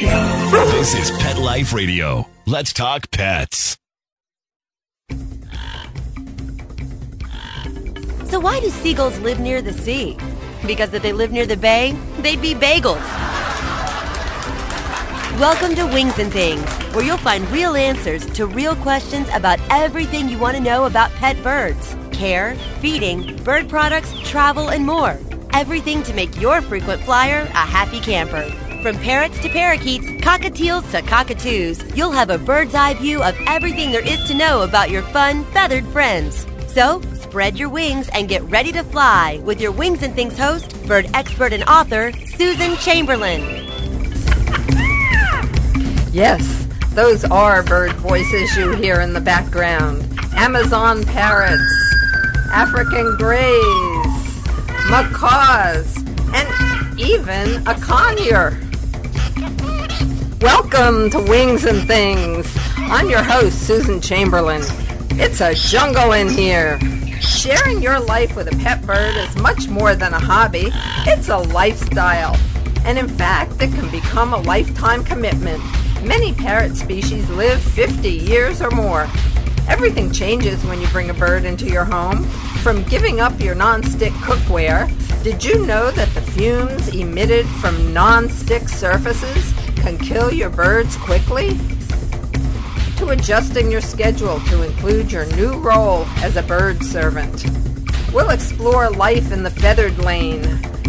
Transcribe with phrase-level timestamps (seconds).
[0.00, 2.26] This is Pet Life Radio.
[2.46, 3.76] Let's talk pets.
[8.24, 10.16] So why do seagulls live near the sea?
[10.66, 12.96] Because if they live near the bay, they'd be bagels.
[15.38, 16.64] Welcome to Wings and Things,
[16.94, 21.10] where you'll find real answers to real questions about everything you want to know about
[21.12, 25.18] pet birds care, feeding, bird products, travel, and more.
[25.52, 28.50] Everything to make your frequent flyer a happy camper.
[28.82, 33.90] From parrots to parakeets, cockatiels to cockatoos, you'll have a bird's eye view of everything
[33.90, 36.46] there is to know about your fun, feathered friends.
[36.68, 40.82] So, spread your wings and get ready to fly with your Wings and Things host,
[40.86, 43.42] bird expert and author, Susan Chamberlain.
[46.10, 50.10] Yes, those are bird voices you hear in the background.
[50.36, 51.60] Amazon parrots,
[52.50, 54.40] African greys,
[54.88, 55.98] macaws,
[56.32, 58.58] and even a conure.
[60.40, 62.50] Welcome to Wings and Things.
[62.76, 64.62] I'm your host, Susan Chamberlain.
[65.10, 66.80] It's a jungle in here.
[67.20, 70.70] Sharing your life with a pet bird is much more than a hobby,
[71.06, 72.38] it's a lifestyle.
[72.86, 75.62] And in fact, it can become a lifetime commitment.
[76.02, 79.10] Many parrot species live 50 years or more.
[79.68, 82.24] Everything changes when you bring a bird into your home.
[82.62, 84.88] From giving up your non-stick cookware,
[85.22, 91.56] did you know that the fumes emitted from non-stick surfaces can kill your birds quickly?
[92.98, 97.46] To adjusting your schedule to include your new role as a bird servant.
[98.12, 100.44] We'll explore life in the feathered lane.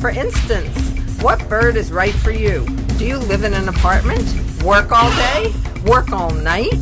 [0.00, 0.78] For instance,
[1.20, 2.64] what bird is right for you?
[2.98, 4.24] Do you live in an apartment?
[4.62, 5.52] Work all day?
[5.84, 6.74] Work all night?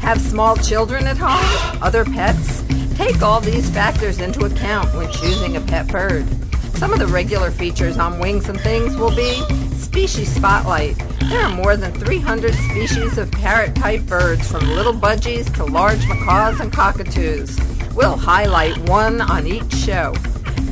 [0.00, 1.82] Have small children at home?
[1.82, 2.62] Other pets?
[2.96, 6.26] Take all these factors into account when choosing a pet bird.
[6.76, 9.42] Some of the regular features on Wings and Things will be
[9.94, 10.98] Species Spotlight.
[11.20, 16.58] There are more than 300 species of parrot-type birds from little budgies to large macaws
[16.58, 17.56] and cockatoos.
[17.94, 20.12] We'll highlight one on each show.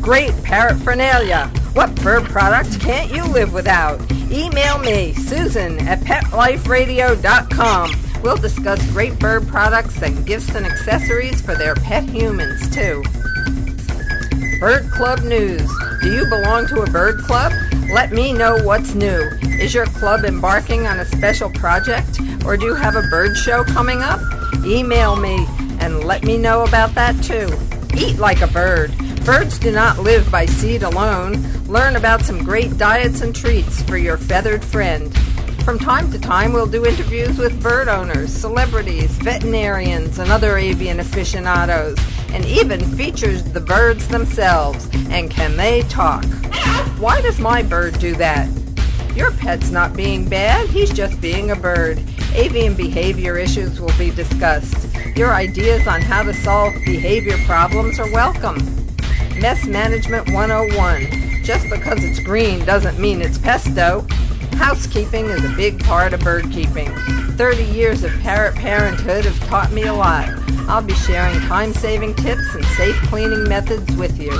[0.01, 1.47] Great paraphernalia.
[1.75, 4.01] What bird product can't you live without?
[4.33, 7.93] Email me, Susan at petliferadio.com.
[8.25, 13.05] We'll discuss great bird products and gifts and accessories for their pet humans, too.
[14.63, 15.69] Bird Club News.
[16.03, 17.51] Do you belong to a bird club?
[17.93, 19.29] Let me know what's new.
[19.59, 23.65] Is your club embarking on a special project or do you have a bird show
[23.65, 24.21] coming up?
[24.65, 25.49] Email me
[25.81, 27.51] and let me know about that too.
[27.99, 28.97] Eat like a bird.
[29.25, 31.43] Birds do not live by seed alone.
[31.65, 35.13] Learn about some great diets and treats for your feathered friend.
[35.65, 40.99] From time to time, we'll do interviews with bird owners, celebrities, veterinarians, and other avian
[40.99, 41.97] aficionados,
[42.31, 44.89] and even features the birds themselves.
[45.11, 46.25] And can they talk?
[46.99, 48.51] Why does my bird do that?
[49.15, 52.03] Your pet's not being bad, he's just being a bird.
[52.35, 54.89] Avian behavior issues will be discussed.
[55.15, 58.57] Your ideas on how to solve behavior problems are welcome.
[59.41, 61.45] Mess Management 101.
[61.45, 64.05] Just because it's green doesn't mean it's pesto.
[64.55, 66.91] Housekeeping is a big part of bird keeping.
[67.37, 70.29] 30 years of parrot parenthood have taught me a lot.
[70.69, 74.33] I'll be sharing time-saving tips and safe cleaning methods with you.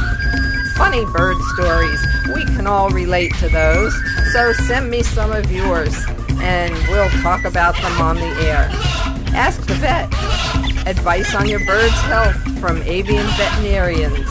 [0.77, 2.01] Funny bird stories.
[2.35, 3.95] We can all relate to those.
[4.33, 5.95] So send me some of yours
[6.41, 8.69] and we'll talk about them on the air.
[9.35, 10.13] Ask the vet.
[10.87, 14.29] Advice on your bird's health from avian veterinarians.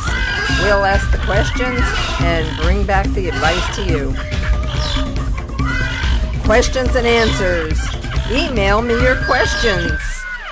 [0.62, 1.82] We'll ask the questions
[2.22, 4.41] and bring back the advice to you.
[6.52, 7.80] Questions and answers.
[8.30, 9.98] Email me your questions.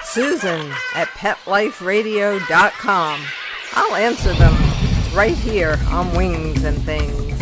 [0.04, 3.22] Susan at petliferadio.com.
[3.74, 4.56] I'll answer them
[5.14, 7.38] right here on Wings and Things.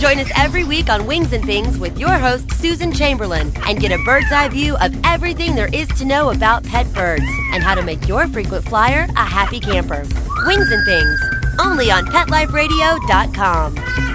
[0.00, 3.92] Join us every week on Wings and Things with your host, Susan Chamberlain, and get
[3.92, 7.22] a bird's eye view of everything there is to know about pet birds
[7.52, 10.04] and how to make your frequent flyer a happy camper.
[10.48, 11.20] Wings and Things,
[11.60, 14.09] only on PetLifeRadio.com.